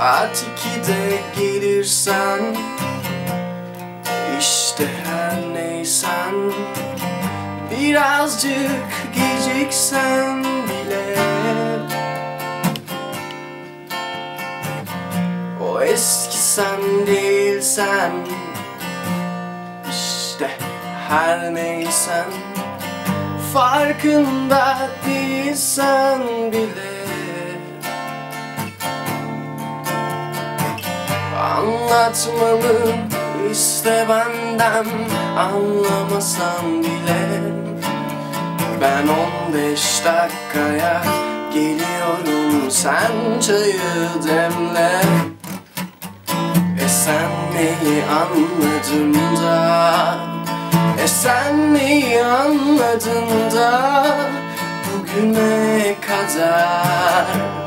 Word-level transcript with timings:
Saat 0.00 0.44
ikide 0.56 1.20
gelirsen 1.38 2.56
işte 4.40 4.88
her 5.04 5.54
neysen 5.54 6.34
Birazcık 7.70 8.70
geciksen 9.14 10.44
bile. 10.44 11.18
O 15.62 15.82
eski 15.82 16.36
sen 16.36 17.06
değilsen 17.06 18.12
İşte 19.90 20.50
her 21.08 21.54
neysen 21.54 22.26
Farkında 23.52 24.78
değilsen 25.06 26.22
bile 26.52 27.09
Anlatmalı 31.60 32.94
iste 33.50 34.06
benden 34.08 34.86
Anlamasan 35.38 36.82
bile 36.82 37.40
Ben 38.80 39.08
15 39.48 40.04
dakikaya 40.04 41.02
geliyorum 41.54 42.70
Sen 42.70 43.40
çayı 43.40 44.08
demle. 44.28 45.00
E 46.84 46.88
sen 46.88 47.30
neyi 47.54 48.04
anladın 48.04 49.14
da? 49.44 50.14
E 51.04 51.08
sen 51.08 51.74
neyi 51.74 52.24
anladın 52.24 53.56
da 53.56 54.04
Bugüne 54.86 55.94
kadar 56.00 57.59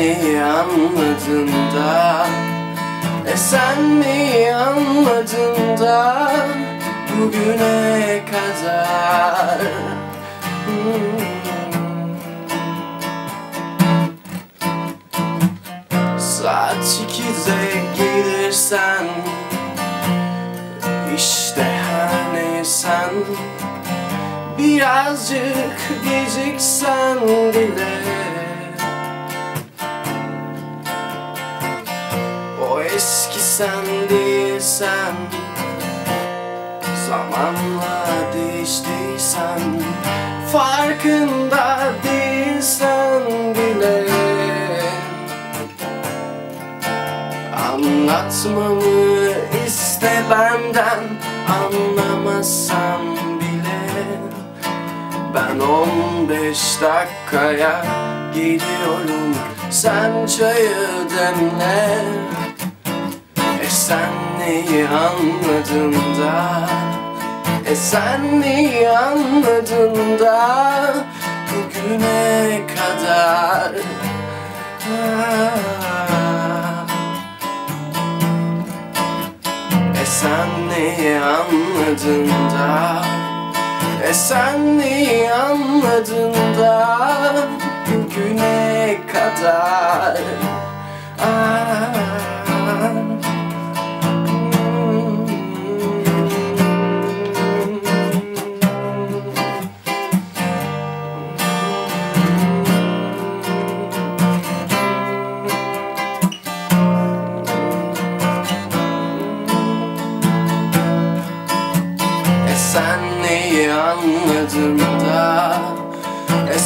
neyi 0.00 0.42
anladın 0.42 1.48
da? 1.76 2.26
E 3.32 3.36
sen 3.36 4.00
neyi 4.00 4.54
anladın 4.54 5.78
da 5.80 6.30
Bugüne 7.10 8.20
kadar? 8.30 9.58
Hmm. 10.66 11.20
Saat 16.18 17.00
ikide 17.04 17.82
gelirsen 17.98 19.06
işte 21.16 21.62
her 21.62 22.34
neysen 22.34 23.10
Birazcık 24.58 25.78
geciksen 26.04 27.20
bile 27.54 28.19
değilsen 34.90 35.14
Zamanla 37.08 38.06
değiştiysen 38.34 39.60
Farkında 40.52 41.78
değilsen 42.04 43.22
bile. 43.54 44.04
Anlatmamı 47.72 49.30
iste 49.66 50.22
benden 50.30 51.04
Anlamasam 51.48 53.16
bile. 53.40 54.20
Ben 55.34 55.60
15 56.28 56.80
dakikaya 56.82 57.84
geliyorum 58.34 59.34
Sen 59.70 60.26
çayı 60.26 60.76
demle 61.18 62.30
sen 63.90 64.38
neyi 64.38 64.88
anladın 64.88 65.92
da? 65.92 66.68
E 67.70 67.74
sen 67.76 68.40
neyi 68.40 68.88
anladın 68.88 70.18
da? 70.18 70.94
Bugüne 71.50 72.60
kadar. 72.66 73.72
E 80.02 80.06
sen 80.06 80.48
neyi 80.68 81.20
anladın 81.20 82.28
da? 82.28 83.02
E 84.08 84.14
sen 84.14 84.78
neyi 84.78 85.32
anladın 85.32 86.34
da? 86.60 86.98
Bugüne 87.86 88.98
kadar. 89.12 90.16
Ah. 91.20 91.59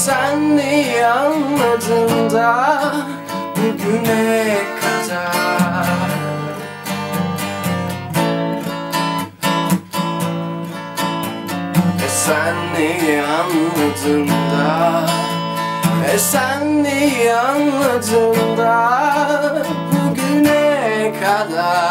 Sen 0.00 0.56
neyi 0.56 1.06
anladın 1.06 2.30
da 2.30 2.82
Bugüne 3.56 4.56
kadar 4.80 5.86
E 12.04 12.08
sen 12.08 12.54
neyi 12.74 13.22
anladın 13.22 14.28
da 14.28 15.06
E 16.14 16.18
sen 16.18 16.82
neyi 16.82 17.34
anladın 17.34 18.56
da 18.58 19.64
Bugüne 19.92 21.12
kadar. 21.20 21.89